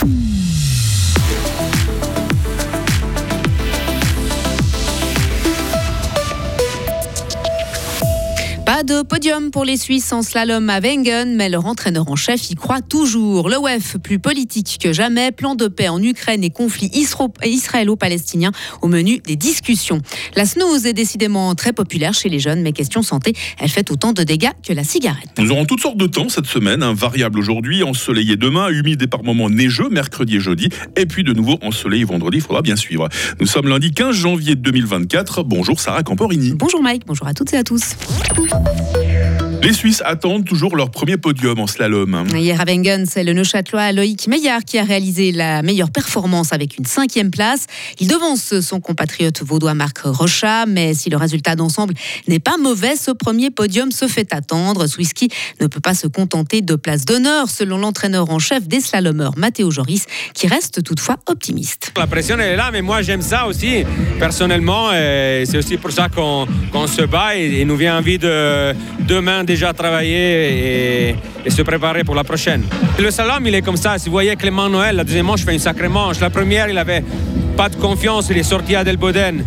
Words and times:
Mm-hmm. 0.00 0.37
Pas 8.78 8.84
de 8.84 9.02
podium 9.02 9.50
pour 9.50 9.64
les 9.64 9.76
Suisses 9.76 10.12
en 10.12 10.22
slalom 10.22 10.70
à 10.70 10.78
Wengen, 10.78 11.34
mais 11.34 11.48
leur 11.48 11.66
entraîneur 11.66 12.08
en 12.08 12.14
chef 12.14 12.48
y 12.48 12.54
croit 12.54 12.80
toujours. 12.80 13.48
Le 13.48 13.56
WEF, 13.56 13.96
plus 13.96 14.20
politique 14.20 14.78
que 14.80 14.92
jamais, 14.92 15.32
plan 15.32 15.56
de 15.56 15.66
paix 15.66 15.88
en 15.88 16.00
Ukraine 16.00 16.44
et 16.44 16.50
conflit 16.50 16.88
israélo-palestinien 16.94 18.52
au 18.80 18.86
menu 18.86 19.18
des 19.26 19.34
discussions. 19.34 20.00
La 20.36 20.44
snooze 20.44 20.86
est 20.86 20.92
décidément 20.92 21.56
très 21.56 21.72
populaire 21.72 22.14
chez 22.14 22.28
les 22.28 22.38
jeunes, 22.38 22.62
mais 22.62 22.70
question 22.70 23.02
santé, 23.02 23.32
elle 23.58 23.68
fait 23.68 23.90
autant 23.90 24.12
de 24.12 24.22
dégâts 24.22 24.52
que 24.64 24.72
la 24.72 24.84
cigarette. 24.84 25.30
Nous 25.38 25.50
aurons 25.50 25.64
toutes 25.64 25.80
sortes 25.80 25.98
de 25.98 26.06
temps 26.06 26.28
cette 26.28 26.46
semaine, 26.46 26.84
un 26.84 26.94
variable 26.94 27.40
aujourd'hui, 27.40 27.82
ensoleillé 27.82 28.36
demain, 28.36 28.68
humide 28.68 29.02
et 29.02 29.08
par 29.08 29.24
moments 29.24 29.50
neigeux 29.50 29.88
mercredi 29.88 30.36
et 30.36 30.40
jeudi, 30.40 30.68
et 30.94 31.06
puis 31.06 31.24
de 31.24 31.32
nouveau 31.32 31.58
ensoleillé 31.62 32.04
vendredi, 32.04 32.36
il 32.36 32.42
faudra 32.42 32.62
bien 32.62 32.76
suivre. 32.76 33.08
Nous 33.40 33.48
sommes 33.48 33.66
lundi 33.66 33.90
15 33.90 34.14
janvier 34.14 34.54
2024. 34.54 35.42
Bonjour 35.42 35.80
Sarah 35.80 36.04
Camporini. 36.04 36.52
Bonjour 36.54 36.80
Mike, 36.80 37.02
bonjour 37.08 37.26
à 37.26 37.34
toutes 37.34 37.52
et 37.54 37.56
à 37.56 37.64
tous. 37.64 37.96
Bye. 38.68 38.97
Les 39.60 39.72
Suisses 39.72 40.02
attendent 40.04 40.44
toujours 40.44 40.76
leur 40.76 40.90
premier 40.90 41.16
podium 41.16 41.58
en 41.58 41.66
slalom. 41.66 42.26
Hier 42.32 42.60
à 42.60 42.64
Wengen, 42.64 43.06
c'est 43.06 43.24
le 43.24 43.32
Neuchâtelois 43.32 43.92
Loïc 43.92 44.28
Meillard 44.28 44.64
qui 44.64 44.78
a 44.78 44.84
réalisé 44.84 45.32
la 45.32 45.62
meilleure 45.62 45.90
performance 45.90 46.52
avec 46.52 46.78
une 46.78 46.84
cinquième 46.84 47.30
place. 47.30 47.66
Il 47.98 48.06
devance 48.06 48.60
son 48.60 48.80
compatriote 48.80 49.42
vaudois 49.42 49.74
Marc 49.74 49.98
Rocha, 50.04 50.64
mais 50.66 50.94
si 50.94 51.10
le 51.10 51.16
résultat 51.16 51.56
d'ensemble 51.56 51.94
n'est 52.28 52.38
pas 52.38 52.56
mauvais, 52.56 52.94
ce 52.94 53.10
premier 53.10 53.50
podium 53.50 53.90
se 53.90 54.06
fait 54.06 54.32
attendre. 54.32 54.86
Swisky 54.86 55.28
ne 55.60 55.66
peut 55.66 55.80
pas 55.80 55.94
se 55.94 56.06
contenter 56.06 56.62
de 56.62 56.76
place 56.76 57.04
d'honneur, 57.04 57.50
selon 57.50 57.78
l'entraîneur 57.78 58.30
en 58.30 58.38
chef 58.38 58.68
des 58.68 58.80
slalomeurs 58.80 59.36
Matteo 59.36 59.72
Joris, 59.72 60.06
qui 60.34 60.46
reste 60.46 60.84
toutefois 60.84 61.16
optimiste. 61.26 61.92
La 61.96 62.06
pression 62.06 62.36
elle 62.38 62.52
est 62.52 62.56
là, 62.56 62.70
mais 62.72 62.82
moi 62.82 63.02
j'aime 63.02 63.22
ça 63.22 63.46
aussi 63.46 63.84
personnellement. 64.20 64.90
C'est 64.92 65.56
aussi 65.58 65.76
pour 65.78 65.90
ça 65.90 66.08
qu'on 66.08 66.46
se 66.86 67.02
bat 67.02 67.36
et, 67.36 67.60
et 67.60 67.64
nous 67.64 67.76
vient 67.76 67.98
envie 67.98 68.18
de 68.18 68.72
demain 69.06 69.44
déjà 69.48 69.72
travailler 69.72 71.08
et, 71.44 71.50
se 71.50 71.62
préparer 71.62 72.04
pour 72.04 72.14
la 72.14 72.24
prochaine. 72.24 72.62
Le 72.98 73.10
slalom, 73.10 73.46
il 73.46 73.54
est 73.54 73.62
comme 73.62 73.78
ça. 73.78 73.98
Si 73.98 74.06
vous 74.06 74.12
voyez 74.12 74.36
Clément 74.36 74.68
Noël, 74.68 74.96
la 74.96 75.04
deuxième 75.04 75.26
manche 75.26 75.44
fait 75.44 75.54
une 75.54 75.58
sacrée 75.58 75.88
manche. 75.88 76.20
La 76.20 76.28
première, 76.28 76.68
il 76.68 76.76
avait 76.76 77.02
pas 77.56 77.70
de 77.70 77.76
confiance, 77.76 78.28
il 78.30 78.36
est 78.36 78.50
sorti 78.54 78.76
à 78.76 78.84
Delboden. 78.84 79.42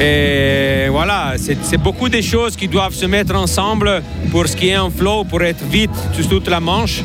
Et 0.00 0.88
voilà, 0.90 1.34
c'est 1.36 1.78
beaucoup 1.78 2.08
de 2.08 2.20
choses 2.22 2.56
qui 2.56 2.68
doivent 2.68 2.94
se 2.94 3.06
mettre 3.06 3.34
ensemble 3.36 4.02
pour 4.30 4.46
ce 4.48 4.56
qui 4.56 4.68
est 4.70 4.74
un 4.74 4.90
flow, 4.90 5.24
pour 5.24 5.42
être 5.42 5.64
vite 5.64 5.96
sur 6.12 6.26
toute 6.28 6.48
la 6.48 6.60
manche. 6.60 7.02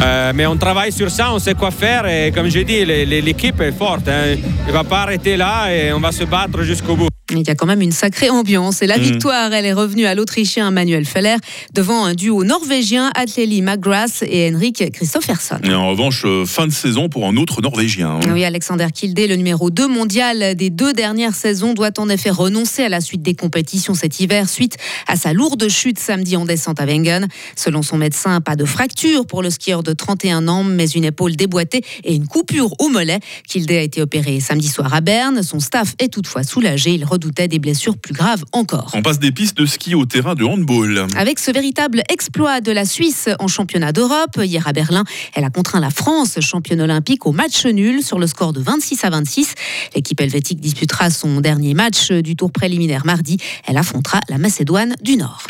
Euh, 0.00 0.32
mais 0.34 0.46
on 0.46 0.56
travaille 0.56 0.92
sur 0.92 1.10
ça, 1.10 1.32
on 1.32 1.40
sait 1.40 1.54
quoi 1.54 1.70
faire 1.70 2.06
et 2.06 2.30
comme 2.32 2.48
j'ai 2.48 2.64
dit, 2.64 2.84
l'équipe 2.84 3.60
est 3.60 3.72
forte. 3.72 4.08
Hein. 4.08 4.36
Il 4.36 4.68
ne 4.68 4.72
va 4.72 4.84
pas 4.84 5.00
arrêter 5.02 5.36
là 5.36 5.72
et 5.72 5.92
on 5.92 6.00
va 6.00 6.12
se 6.12 6.24
battre 6.24 6.62
jusqu'au 6.62 6.94
bout. 6.94 7.17
Il 7.30 7.46
y 7.46 7.50
a 7.50 7.54
quand 7.54 7.66
même 7.66 7.82
une 7.82 7.92
sacrée 7.92 8.30
ambiance. 8.30 8.80
Et 8.80 8.86
la 8.86 8.96
mmh. 8.96 9.02
victoire, 9.02 9.52
elle 9.52 9.66
est 9.66 9.72
revenue 9.72 10.06
à 10.06 10.14
l'Autrichien 10.14 10.70
Manuel 10.70 11.04
Feller 11.04 11.36
devant 11.74 12.04
un 12.04 12.14
duo 12.14 12.42
norvégien, 12.42 13.10
Atleli 13.14 13.60
McGrath 13.60 14.22
et 14.22 14.50
Henrik 14.50 14.90
Christofferson. 14.92 15.58
Et 15.64 15.74
en 15.74 15.90
revanche, 15.90 16.22
euh, 16.24 16.46
fin 16.46 16.66
de 16.66 16.72
saison 16.72 17.08
pour 17.08 17.26
un 17.26 17.36
autre 17.36 17.60
norvégien. 17.60 18.18
Hein. 18.22 18.32
Oui, 18.32 18.44
Alexander 18.44 18.86
Kilde, 18.92 19.18
le 19.28 19.36
numéro 19.36 19.70
2 19.70 19.88
mondial 19.88 20.54
des 20.54 20.70
deux 20.70 20.92
dernières 20.94 21.34
saisons, 21.34 21.74
doit 21.74 21.90
en 21.98 22.08
effet 22.08 22.30
renoncer 22.30 22.82
à 22.82 22.88
la 22.88 23.00
suite 23.00 23.22
des 23.22 23.34
compétitions 23.34 23.94
cet 23.94 24.20
hiver 24.20 24.48
suite 24.48 24.76
à 25.06 25.16
sa 25.16 25.32
lourde 25.32 25.68
chute 25.68 25.98
samedi 25.98 26.36
en 26.36 26.46
descente 26.46 26.80
à 26.80 26.86
Wengen. 26.86 27.28
Selon 27.56 27.82
son 27.82 27.98
médecin, 27.98 28.40
pas 28.40 28.56
de 28.56 28.64
fracture 28.64 29.26
pour 29.26 29.42
le 29.42 29.50
skieur 29.50 29.82
de 29.82 29.92
31 29.92 30.48
ans, 30.48 30.64
mais 30.64 30.86
une 30.86 31.04
épaule 31.04 31.36
déboîtée 31.36 31.82
et 32.04 32.14
une 32.14 32.26
coupure 32.26 32.74
au 32.80 32.88
mollet. 32.88 33.20
Kilde 33.46 33.70
a 33.70 33.82
été 33.82 34.00
opéré 34.00 34.40
samedi 34.40 34.68
soir 34.68 34.94
à 34.94 35.00
Berne. 35.00 35.42
Son 35.42 35.60
staff 35.60 35.94
est 35.98 36.12
toutefois 36.12 36.42
soulagé. 36.42 36.92
Il 36.92 37.04
doutait 37.18 37.48
des 37.48 37.58
blessures 37.58 37.98
plus 37.98 38.14
graves 38.14 38.44
encore. 38.52 38.92
On 38.94 39.02
passe 39.02 39.18
des 39.18 39.32
pistes 39.32 39.56
de 39.56 39.66
ski 39.66 39.94
au 39.94 40.06
terrain 40.06 40.34
de 40.34 40.44
handball. 40.44 41.06
Avec 41.16 41.38
ce 41.38 41.50
véritable 41.50 42.02
exploit 42.08 42.60
de 42.60 42.72
la 42.72 42.84
Suisse 42.84 43.28
en 43.38 43.48
championnat 43.48 43.92
d'Europe, 43.92 44.38
hier 44.42 44.66
à 44.66 44.72
Berlin, 44.72 45.04
elle 45.34 45.44
a 45.44 45.50
contraint 45.50 45.80
la 45.80 45.90
France, 45.90 46.38
championne 46.40 46.80
olympique, 46.80 47.26
au 47.26 47.32
match 47.32 47.66
nul 47.66 48.02
sur 48.02 48.18
le 48.18 48.26
score 48.26 48.52
de 48.52 48.60
26 48.60 49.04
à 49.04 49.10
26. 49.10 49.54
L'équipe 49.94 50.20
helvétique 50.20 50.60
disputera 50.60 51.10
son 51.10 51.40
dernier 51.40 51.74
match 51.74 52.10
du 52.10 52.36
tour 52.36 52.50
préliminaire 52.52 53.04
mardi. 53.04 53.36
Elle 53.66 53.76
affrontera 53.76 54.20
la 54.28 54.38
Macédoine 54.38 54.94
du 55.02 55.16
Nord. 55.16 55.42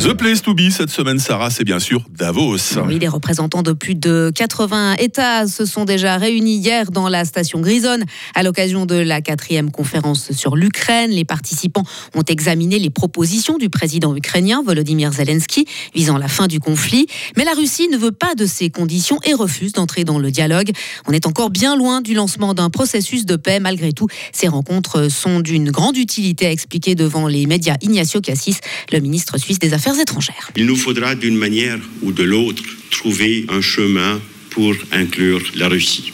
The 0.00 0.14
Place 0.14 0.40
to 0.40 0.54
Be 0.54 0.70
cette 0.70 0.88
semaine, 0.88 1.18
Sarah, 1.18 1.50
c'est 1.50 1.62
bien 1.62 1.78
sûr 1.78 2.02
Davos. 2.16 2.56
Oui, 2.86 2.98
les 2.98 3.06
représentants 3.06 3.62
de 3.62 3.72
plus 3.72 3.94
de 3.94 4.32
80 4.34 4.94
États 4.94 5.46
se 5.46 5.66
sont 5.66 5.84
déjà 5.84 6.16
réunis 6.16 6.56
hier 6.56 6.90
dans 6.90 7.10
la 7.10 7.26
station 7.26 7.60
Grisonne 7.60 8.04
à 8.34 8.42
l'occasion 8.42 8.86
de 8.86 8.94
la 8.94 9.20
quatrième 9.20 9.70
conférence 9.70 10.32
sur 10.32 10.56
l'Ukraine. 10.56 11.10
Les 11.10 11.26
participants 11.26 11.84
ont 12.14 12.22
examiné 12.22 12.78
les 12.78 12.88
propositions 12.88 13.58
du 13.58 13.68
président 13.68 14.16
ukrainien 14.16 14.62
Volodymyr 14.64 15.12
Zelensky 15.12 15.66
visant 15.94 16.16
la 16.16 16.28
fin 16.28 16.46
du 16.46 16.60
conflit. 16.60 17.06
Mais 17.36 17.44
la 17.44 17.52
Russie 17.52 17.88
ne 17.88 17.98
veut 17.98 18.10
pas 18.10 18.34
de 18.34 18.46
ces 18.46 18.70
conditions 18.70 19.18
et 19.24 19.34
refuse 19.34 19.72
d'entrer 19.72 20.04
dans 20.04 20.18
le 20.18 20.30
dialogue. 20.30 20.70
On 21.08 21.12
est 21.12 21.26
encore 21.26 21.50
bien 21.50 21.76
loin 21.76 22.00
du 22.00 22.14
lancement 22.14 22.54
d'un 22.54 22.70
processus 22.70 23.26
de 23.26 23.36
paix. 23.36 23.60
Malgré 23.60 23.92
tout, 23.92 24.06
ces 24.32 24.48
rencontres 24.48 25.10
sont 25.10 25.40
d'une 25.40 25.70
grande 25.70 25.98
utilité, 25.98 26.46
a 26.46 26.50
expliqué 26.50 26.94
devant 26.94 27.26
les 27.26 27.44
médias 27.44 27.76
Ignacio 27.82 28.22
Cassis, 28.22 28.60
le 28.90 29.00
ministre 29.00 29.36
suisse 29.36 29.58
des 29.58 29.74
Affaires 29.74 29.89
étrangères. 29.98 30.50
Il 30.56 30.66
nous 30.66 30.76
faudra 30.76 31.14
d'une 31.14 31.36
manière 31.36 31.78
ou 32.02 32.12
de 32.12 32.22
l'autre 32.22 32.62
trouver 32.90 33.46
un 33.48 33.60
chemin 33.60 34.20
pour 34.50 34.74
inclure 34.92 35.42
la 35.54 35.68
Russie. 35.68 36.12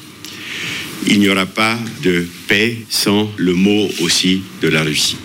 Il 1.09 1.21
n'y 1.21 1.29
aura 1.29 1.47
pas 1.47 1.79
de 2.03 2.27
paix 2.49 2.77
sans 2.89 3.31
le 3.37 3.55
mot 3.55 3.89
aussi 4.01 4.43
de 4.63 4.69
la 4.69 4.83
Russie. 4.83 5.17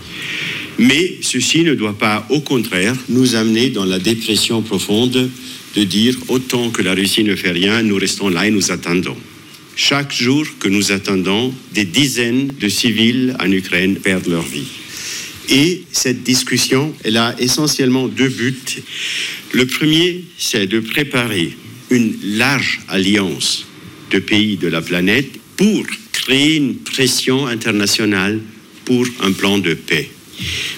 Mais 0.79 1.17
ceci 1.21 1.63
ne 1.63 1.75
doit 1.75 1.97
pas, 1.97 2.25
au 2.29 2.41
contraire, 2.41 2.95
nous 3.09 3.35
amener 3.35 3.69
dans 3.69 3.85
la 3.85 3.99
dépression 3.99 4.61
profonde 4.61 5.29
de 5.75 5.83
dire 5.83 6.17
autant 6.27 6.69
que 6.69 6.81
la 6.81 6.93
Russie 6.93 7.23
ne 7.23 7.35
fait 7.35 7.51
rien, 7.51 7.83
nous 7.83 7.95
restons 7.95 8.29
là 8.29 8.47
et 8.47 8.51
nous 8.51 8.71
attendons. 8.71 9.17
Chaque 9.75 10.13
jour 10.13 10.45
que 10.59 10.67
nous 10.67 10.91
attendons, 10.91 11.53
des 11.73 11.85
dizaines 11.85 12.47
de 12.59 12.67
civils 12.67 13.35
en 13.39 13.51
Ukraine 13.51 13.95
perdent 13.95 14.27
leur 14.27 14.43
vie. 14.43 14.67
Et 15.51 15.83
cette 15.91 16.23
discussion, 16.23 16.93
elle 17.03 17.17
a 17.17 17.35
essentiellement 17.37 18.07
deux 18.07 18.29
buts. 18.29 18.81
Le 19.51 19.65
premier, 19.65 20.23
c'est 20.37 20.65
de 20.65 20.79
préparer 20.79 21.51
une 21.89 22.15
large 22.23 22.79
alliance 22.87 23.67
de 24.11 24.19
pays 24.19 24.55
de 24.55 24.69
la 24.69 24.81
planète 24.81 25.29
pour 25.57 25.85
créer 26.13 26.55
une 26.55 26.75
pression 26.75 27.47
internationale 27.47 28.39
pour 28.85 29.05
un 29.21 29.33
plan 29.33 29.57
de 29.57 29.73
paix. 29.73 30.09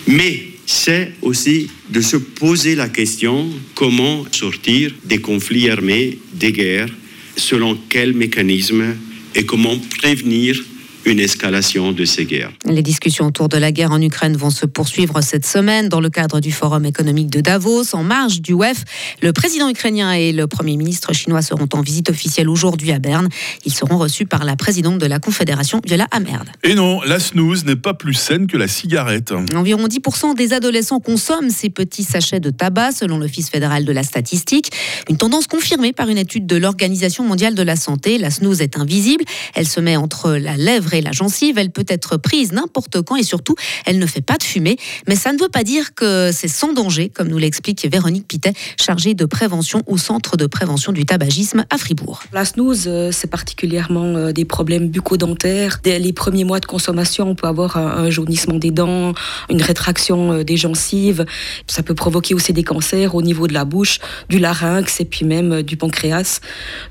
Mais 0.07 0.47
c'est 0.65 1.13
aussi 1.21 1.69
de 1.89 2.01
se 2.01 2.17
poser 2.17 2.73
la 2.73 2.89
question 2.89 3.49
comment 3.75 4.25
sortir 4.31 4.91
des 5.05 5.19
conflits 5.19 5.69
armés, 5.69 6.17
des 6.33 6.51
guerres, 6.51 6.89
selon 7.37 7.77
quel 7.89 8.13
mécanisme 8.13 8.95
et 9.35 9.45
comment 9.45 9.77
prévenir 9.99 10.59
une 11.05 11.19
escalation 11.19 11.91
de 11.91 12.05
ces 12.05 12.25
guerres. 12.25 12.51
Les 12.65 12.81
discussions 12.81 13.27
autour 13.27 13.49
de 13.49 13.57
la 13.57 13.71
guerre 13.71 13.91
en 13.91 14.01
Ukraine 14.01 14.37
vont 14.37 14.49
se 14.49 14.65
poursuivre 14.65 15.21
cette 15.21 15.45
semaine 15.45 15.89
dans 15.89 15.99
le 15.99 16.09
cadre 16.09 16.39
du 16.39 16.51
Forum 16.51 16.85
économique 16.85 17.29
de 17.29 17.41
Davos. 17.41 17.93
En 17.93 18.03
marge 18.03 18.41
du 18.41 18.53
WEF, 18.53 18.83
le 19.21 19.33
président 19.33 19.69
ukrainien 19.69 20.13
et 20.13 20.31
le 20.31 20.47
premier 20.47 20.77
ministre 20.77 21.13
chinois 21.13 21.41
seront 21.41 21.67
en 21.73 21.81
visite 21.81 22.09
officielle 22.09 22.49
aujourd'hui 22.49 22.91
à 22.91 22.99
Berne. 22.99 23.29
Ils 23.65 23.73
seront 23.73 23.97
reçus 23.97 24.25
par 24.25 24.45
la 24.45 24.55
présidente 24.55 24.97
de 24.97 25.05
la 25.05 25.19
Confédération, 25.19 25.81
Viola 25.85 26.07
Amerd. 26.11 26.45
Et 26.63 26.75
non, 26.75 27.01
la 27.01 27.19
snooze 27.19 27.65
n'est 27.65 27.75
pas 27.75 27.93
plus 27.93 28.13
saine 28.13 28.47
que 28.47 28.57
la 28.57 28.67
cigarette. 28.67 29.33
Environ 29.55 29.87
10% 29.87 30.35
des 30.35 30.53
adolescents 30.53 30.99
consomment 30.99 31.49
ces 31.49 31.69
petits 31.69 32.03
sachets 32.03 32.39
de 32.39 32.49
tabac, 32.49 32.93
selon 32.93 33.17
l'Office 33.17 33.49
fédéral 33.49 33.85
de 33.85 33.91
la 33.91 34.03
statistique. 34.03 34.71
Une 35.09 35.17
tendance 35.17 35.47
confirmée 35.47 35.91
par 35.91 36.09
une 36.09 36.17
étude 36.17 36.45
de 36.45 36.55
l'Organisation 36.55 37.25
mondiale 37.25 37.55
de 37.55 37.63
la 37.63 37.75
santé. 37.75 38.17
La 38.17 38.31
snooze 38.31 38.61
est 38.61 38.77
invisible. 38.77 39.25
Elle 39.53 39.67
se 39.67 39.79
met 39.79 39.95
entre 39.95 40.31
la 40.31 40.55
lèvre 40.55 40.92
la 41.01 41.11
gencive. 41.11 41.57
Elle 41.57 41.71
peut 41.71 41.85
être 41.87 42.17
prise 42.17 42.51
n'importe 42.51 43.01
quand 43.01 43.15
et 43.15 43.23
surtout, 43.23 43.55
elle 43.85 43.99
ne 43.99 44.05
fait 44.05 44.21
pas 44.21 44.37
de 44.37 44.43
fumée. 44.43 44.77
Mais 45.07 45.15
ça 45.15 45.33
ne 45.33 45.39
veut 45.39 45.49
pas 45.49 45.63
dire 45.63 45.93
que 45.95 46.31
c'est 46.31 46.47
sans 46.47 46.73
danger, 46.73 47.09
comme 47.09 47.27
nous 47.27 47.37
l'explique 47.37 47.85
Véronique 47.89 48.27
Pitet, 48.27 48.53
chargée 48.79 49.13
de 49.13 49.25
prévention 49.25 49.83
au 49.87 49.97
Centre 49.97 50.37
de 50.37 50.45
prévention 50.47 50.91
du 50.91 51.05
tabagisme 51.05 51.65
à 51.69 51.77
Fribourg. 51.77 52.23
La 52.31 52.45
snooze, 52.45 52.85
euh, 52.87 53.11
c'est 53.11 53.27
particulièrement 53.29 54.05
euh, 54.05 54.31
des 54.31 54.45
problèmes 54.45 54.89
bucco-dentaires. 54.89 55.79
Dès 55.83 55.99
les 55.99 56.13
premiers 56.13 56.43
mois 56.43 56.59
de 56.59 56.65
consommation, 56.65 57.29
on 57.29 57.35
peut 57.35 57.47
avoir 57.47 57.77
un 57.77 58.09
jaunissement 58.09 58.55
des 58.55 58.71
dents, 58.71 59.13
une 59.49 59.61
rétraction 59.61 60.33
euh, 60.33 60.43
des 60.43 60.57
gencives. 60.57 61.25
Ça 61.67 61.83
peut 61.83 61.95
provoquer 61.95 62.33
aussi 62.33 62.53
des 62.53 62.63
cancers 62.63 63.15
au 63.15 63.21
niveau 63.21 63.47
de 63.47 63.53
la 63.53 63.65
bouche, 63.65 63.99
du 64.29 64.39
larynx 64.39 64.99
et 64.99 65.05
puis 65.05 65.25
même 65.25 65.63
du 65.63 65.77
pancréas. 65.77 66.39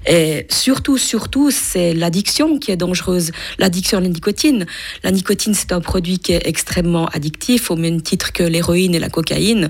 Et 0.07 0.47
surtout, 0.51 0.99
surtout, 0.99 1.51
c'est 1.51 1.95
l'addiction 1.95 2.59
qui 2.59 2.71
est 2.71 2.77
dangereuse. 2.77 3.33
L'addiction 3.59 3.92
sur 3.93 4.01
la 4.01 4.09
nicotine. 4.09 4.65
La 5.05 5.11
nicotine, 5.11 5.53
c'est 5.53 5.71
un 5.71 5.83
produit 5.83 6.19
qui 6.19 6.33
est 6.33 6.47
extrêmement 6.47 7.09
addictif, 7.09 7.71
au 7.71 7.77
même 7.77 8.01
titre 8.01 8.33
que 8.33 8.43
l'héroïne 8.43 8.95
et 8.95 8.99
la 8.99 9.11
cocaïne. 9.11 9.69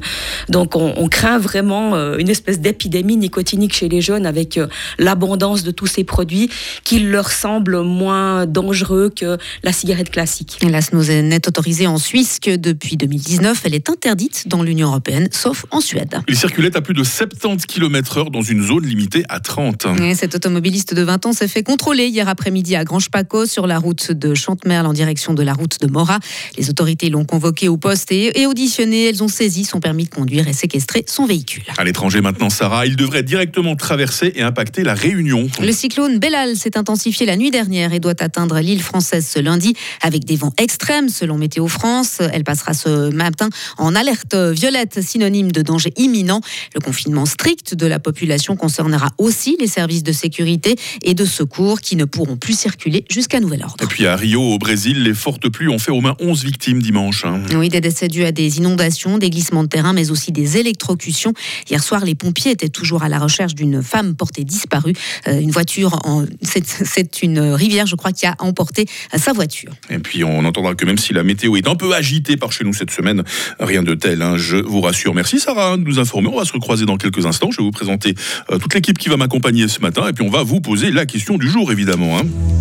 Donc, 0.49 0.77
on, 0.77 1.09
craint 1.09 1.41
vraiment 1.41 1.97
euh, 1.97 2.19
une 2.19 2.29
espèce 2.29 2.61
d'épidémie 2.61 3.17
nicotinique 3.17 3.75
chez 3.75 3.89
les 3.89 4.01
jeunes 4.01 4.25
avec 4.25 4.59
euh, 4.59 4.69
l'abondance 4.99 5.65
de 5.65 5.73
tous 5.73 5.89
ces 5.89 6.05
produits 6.05 6.49
qui 6.85 7.01
leur 7.01 7.33
semblent 7.33 7.83
moins 7.83 8.47
dangereux 8.47 9.11
que 9.15 9.39
la 9.65 9.73
cigarette 9.73 10.11
classique. 10.11 10.59
La 10.63 10.81
snus 10.81 11.09
n'est 11.09 11.49
autorisée 11.49 11.89
en 11.89 11.99
Suisse 11.99 12.39
que 12.41 12.55
depuis 12.55 12.97
2019. 12.97 13.63
Elle 13.65 13.75
est 13.75 13.91
interdite 13.91 14.47
dans 14.47 14.63
l'Union 14.63 14.87
européenne, 14.89 15.27
sauf 15.33 15.67
en 15.73 15.81
Suède. 15.81 16.21
Il 16.29 16.37
circulait 16.37 16.77
à 16.77 16.81
plus 16.81 16.95
de 16.95 17.03
70 17.03 17.67
km/h 17.67 18.31
dans 18.31 18.43
une 18.43 18.63
zone 18.63 18.87
limitée 18.87 19.25
à 19.29 19.41
30. 19.41 19.87
Et 20.01 20.15
cet 20.15 20.37
automobiliste 20.37 20.95
de 20.95 21.03
20 21.03 21.27
ans 21.27 21.33
s'est 21.33 21.49
fait 21.49 21.65
contrôler 21.65 22.07
hier 22.07 22.29
après-midi 22.29 22.77
à 22.77 22.85
Grange-Paco 22.85 23.47
sur 23.47 23.67
la 23.67 23.81
route 23.81 24.12
de 24.14 24.35
Chantemerle 24.35 24.87
en 24.87 24.93
direction 24.93 25.35
de 25.35 25.43
la 25.43 25.53
route 25.53 25.81
de 25.81 25.87
Mora. 25.87 26.19
Les 26.56 26.70
autorités 26.70 27.11
l'ont 27.11 27.25
convoqué 27.25 27.69
au 27.69 27.76
poste 27.76 28.12
et 28.12 28.47
auditionné. 28.47 29.09
Elles 29.09 29.23
ont 29.23 29.29
saisi 29.29 29.64
son 29.64 29.81
permis 29.81 30.05
de 30.05 30.11
conduire 30.11 30.49
et 30.49 30.53
séquestré 30.53 31.05
son 31.06 31.26
véhicule. 31.26 31.64
À 31.79 31.85
l'étranger 31.85 32.20
maintenant, 32.20 32.50
Sarah, 32.50 32.87
il 32.87 32.97
devrait 32.97 33.23
directement 33.23 33.76
traverser 33.76 34.32
et 34.35 34.43
impacter 34.43 34.82
la 34.85 34.94
Réunion. 34.94 35.49
Le 35.61 35.73
cyclone 35.73 36.19
Bellal 36.19 36.56
s'est 36.56 36.76
intensifié 36.76 37.26
la 37.26 37.37
nuit 37.37 37.50
dernière 37.50 37.93
et 37.93 38.00
doit 38.00 38.20
atteindre 38.23 38.59
l'île 38.61 38.82
française 38.82 39.26
ce 39.26 39.38
lundi 39.38 39.75
avec 40.00 40.25
des 40.25 40.37
vents 40.37 40.53
extrêmes 40.59 41.09
selon 41.09 41.38
Météo 41.38 41.69
France. 41.69 42.19
Elle 42.32 42.44
passera 42.44 42.75
ce 42.75 43.11
matin 43.11 43.49
en 43.79 43.94
alerte 43.94 44.35
violette, 44.35 45.00
synonyme 45.03 45.53
de 45.53 45.62
danger 45.62 45.93
imminent. 45.97 46.41
Le 46.75 46.81
confinement 46.81 47.26
strict 47.26 47.75
de 47.75 47.87
la 47.87 47.99
population 47.99 48.56
concernera 48.56 49.11
aussi 49.19 49.56
les 49.61 49.67
services 49.67 50.03
de 50.03 50.12
sécurité 50.12 50.76
et 51.03 51.14
de 51.14 51.25
secours 51.25 51.81
qui 51.81 51.97
ne 51.97 52.05
pourront 52.05 52.37
plus 52.37 52.59
circuler 52.59 53.05
jusqu'à 53.11 53.41
nouvel 53.41 53.62
ordre. 53.62 53.82
Et 53.82 53.87
puis 53.87 54.01
à 54.06 54.16
Rio, 54.16 54.40
au 54.43 54.58
Brésil, 54.58 55.02
les 55.02 55.14
fortes 55.14 55.49
pluies 55.49 55.69
ont 55.69 55.78
fait 55.78 55.90
au 55.90 56.00
moins 56.00 56.16
11 56.20 56.44
victimes 56.44 56.82
dimanche. 56.82 57.25
Hein. 57.25 57.43
Oui, 57.54 57.69
des 57.69 57.81
décès 57.81 58.08
dus 58.08 58.25
à 58.25 58.32
des 58.32 58.58
inondations, 58.58 59.19
des 59.19 59.31
glissements 59.31 59.62
de 59.62 59.69
terrain, 59.69 59.93
mais 59.93 60.10
aussi 60.10 60.32
des 60.32 60.56
électrocutions. 60.56 61.32
Hier 61.70 61.82
soir, 61.82 62.04
les 62.04 62.14
pompiers 62.14 62.52
étaient 62.52 62.69
toujours 62.69 63.02
à 63.02 63.08
la 63.08 63.19
recherche 63.19 63.54
d'une 63.54 63.82
femme 63.82 64.14
portée 64.14 64.44
disparue. 64.44 64.94
Euh, 65.28 65.40
une 65.40 65.50
voiture, 65.50 65.99
en... 66.04 66.25
c'est 66.43 67.22
une 67.22 67.40
rivière, 67.40 67.87
je 67.87 67.96
crois, 67.96 68.12
qui 68.12 68.26
a 68.26 68.34
emporté 68.38 68.87
sa 69.16 69.32
voiture. 69.32 69.72
Et 69.90 69.99
puis 69.99 70.25
on 70.25 70.44
entendra 70.44 70.75
que 70.75 70.84
même 70.84 70.99
si 70.99 71.12
la 71.12 71.22
météo 71.22 71.56
est 71.56 71.69
un 71.69 71.75
peu 71.75 71.94
agitée 71.94 72.37
par 72.37 72.52
chez 72.52 72.64
nous 72.64 72.72
cette 72.72 72.90
semaine, 72.90 73.22
rien 73.60 73.82
de 73.82 73.94
tel, 73.94 74.22
hein, 74.22 74.37
je 74.37 74.56
vous 74.56 74.81
rassure. 74.81 75.14
Merci 75.14 75.38
Sarah 75.38 75.76
de 75.76 75.82
nous 75.82 75.99
informer. 75.99 76.28
On 76.28 76.38
va 76.38 76.44
se 76.44 76.52
recroiser 76.52 76.87
dans 76.87 76.96
quelques 76.96 77.26
instants. 77.26 77.50
Je 77.50 77.58
vais 77.58 77.64
vous 77.64 77.70
présenter 77.70 78.14
euh, 78.50 78.58
toute 78.58 78.75
l'équipe 78.75 78.99
qui 78.99 79.08
va 79.08 79.16
m'accompagner 79.16 79.69
ce 79.69 79.81
matin 79.81 80.08
et 80.08 80.12
puis 80.12 80.25
on 80.25 80.31
va 80.31 80.43
vous 80.43 80.60
poser 80.60 80.90
la 80.90 81.06
question 81.06 81.38
du 81.38 81.49
jour 81.49 81.70
évidemment. 81.72 82.19
Hein. 82.19 82.51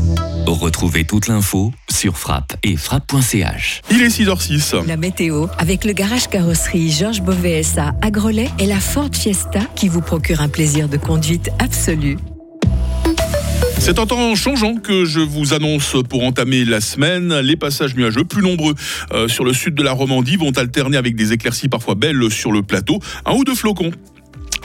Retrouvez 0.47 1.05
toute 1.05 1.27
l'info 1.27 1.71
sur 1.89 2.17
frappe 2.17 2.53
et 2.63 2.75
frappe.ch. 2.75 3.81
Il 3.91 4.01
est 4.01 4.07
6h06. 4.07 4.85
La 4.85 4.97
météo 4.97 5.47
avec 5.57 5.85
le 5.85 5.93
garage 5.93 6.27
carrosserie 6.27 6.91
Georges 6.91 7.21
Beauvais 7.21 7.61
à 7.77 8.11
Grelais 8.11 8.49
et 8.59 8.65
la 8.65 8.79
Ford 8.79 9.09
Fiesta 9.13 9.61
qui 9.75 9.87
vous 9.87 10.01
procure 10.01 10.41
un 10.41 10.49
plaisir 10.49 10.89
de 10.89 10.97
conduite 10.97 11.49
absolu. 11.59 12.17
C'est 13.79 13.97
en 13.97 14.05
temps 14.05 14.35
changeant 14.35 14.75
que 14.75 15.05
je 15.05 15.19
vous 15.19 15.53
annonce 15.53 15.95
pour 16.07 16.23
entamer 16.23 16.65
la 16.65 16.81
semaine. 16.81 17.39
Les 17.39 17.55
passages 17.55 17.95
nuageux 17.95 18.23
plus 18.23 18.43
nombreux 18.43 18.75
euh, 19.11 19.27
sur 19.27 19.43
le 19.43 19.53
sud 19.53 19.73
de 19.73 19.81
la 19.81 19.91
Romandie 19.91 20.35
vont 20.35 20.51
alterner 20.51 20.97
avec 20.97 21.15
des 21.15 21.33
éclaircies 21.33 21.67
parfois 21.67 21.95
belles 21.95 22.29
sur 22.29 22.51
le 22.51 22.61
plateau. 22.61 22.99
Un 23.25 23.33
ou 23.33 23.43
deux 23.43 23.55
flocons 23.55 23.91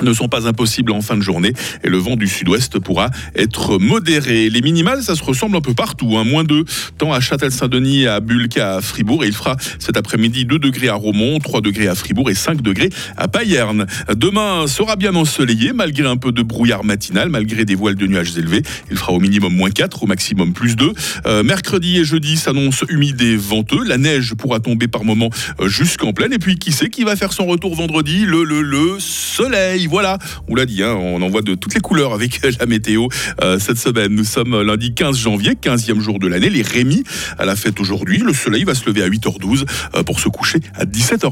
ne 0.02 0.12
sont 0.12 0.28
pas 0.28 0.46
impossibles 0.48 0.92
en 0.92 1.00
fin 1.00 1.16
de 1.16 1.22
journée 1.22 1.52
et 1.84 1.88
le 1.88 1.98
vent 1.98 2.16
du 2.16 2.28
sud-ouest 2.28 2.78
pourra 2.78 3.10
être 3.34 3.78
modéré. 3.78 4.50
Les 4.50 4.60
minimales, 4.60 5.02
ça 5.02 5.14
se 5.14 5.22
ressemble 5.22 5.56
un 5.56 5.60
peu 5.60 5.74
partout. 5.74 6.16
Hein. 6.16 6.24
Moins 6.24 6.44
2, 6.44 6.64
tant 6.98 7.12
à 7.12 7.20
Châtel-Saint-Denis, 7.20 8.06
à 8.06 8.20
Bulle 8.20 8.48
qu'à 8.48 8.80
Fribourg. 8.80 9.24
Et 9.24 9.28
il 9.28 9.32
fera 9.32 9.56
cet 9.78 9.96
après-midi 9.96 10.44
2 10.44 10.58
degrés 10.58 10.88
à 10.88 10.94
Romont, 10.94 11.38
3 11.38 11.60
degrés 11.60 11.88
à 11.88 11.94
Fribourg 11.94 12.30
et 12.30 12.34
5 12.34 12.62
degrés 12.62 12.90
à 13.16 13.28
Payerne. 13.28 13.86
Demain 14.14 14.66
sera 14.66 14.96
bien 14.96 15.14
ensoleillé, 15.14 15.72
malgré 15.72 16.06
un 16.06 16.16
peu 16.16 16.32
de 16.32 16.42
brouillard 16.42 16.84
matinal, 16.84 17.28
malgré 17.28 17.64
des 17.64 17.74
voiles 17.74 17.96
de 17.96 18.06
nuages 18.06 18.36
élevés. 18.36 18.62
Il 18.90 18.96
fera 18.96 19.12
au 19.12 19.20
minimum 19.20 19.54
moins 19.54 19.70
4, 19.70 20.02
au 20.02 20.06
maximum 20.06 20.52
plus 20.52 20.76
2. 20.76 20.92
Euh, 21.26 21.42
mercredi 21.42 21.98
et 21.98 22.04
jeudi 22.04 22.36
s'annonce 22.36 22.84
humide 22.88 23.20
et 23.20 23.36
venteux. 23.36 23.82
La 23.84 23.98
neige 23.98 24.34
pourra 24.34 24.60
tomber 24.60 24.88
par 24.88 25.04
moments 25.04 25.30
euh, 25.60 25.68
jusqu'en 25.68 26.12
pleine. 26.12 26.32
Et 26.32 26.38
puis, 26.38 26.58
qui 26.58 26.72
sait 26.72 26.88
qui 26.88 27.04
va 27.04 27.16
faire 27.16 27.32
son 27.32 27.46
retour 27.46 27.74
vendredi? 27.74 28.24
Le, 28.26 28.44
le, 28.44 28.62
le 28.62 28.96
soleil 28.98 29.85
voilà, 29.86 30.18
on 30.48 30.54
l'a 30.54 30.66
dit, 30.66 30.82
hein, 30.82 30.94
on 30.94 31.22
envoie 31.22 31.42
de 31.42 31.54
toutes 31.54 31.74
les 31.74 31.80
couleurs 31.80 32.12
avec 32.12 32.40
la 32.58 32.66
météo 32.66 33.08
euh, 33.42 33.58
cette 33.58 33.78
semaine. 33.78 34.14
Nous 34.14 34.24
sommes 34.24 34.60
lundi 34.62 34.94
15 34.94 35.16
janvier, 35.16 35.52
15e 35.52 36.00
jour 36.00 36.18
de 36.18 36.26
l'année. 36.26 36.50
Les 36.50 36.62
Rémi 36.62 37.04
à 37.38 37.44
la 37.44 37.56
fête 37.56 37.80
aujourd'hui. 37.80 38.18
Le 38.18 38.32
soleil 38.32 38.64
va 38.64 38.74
se 38.74 38.86
lever 38.86 39.02
à 39.02 39.08
8h12 39.08 39.64
euh, 39.94 40.02
pour 40.02 40.20
se 40.20 40.28
coucher 40.28 40.60
à 40.74 40.84
17h. 40.84 41.24